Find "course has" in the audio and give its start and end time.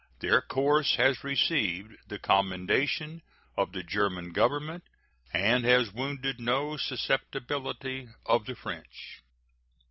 0.41-1.23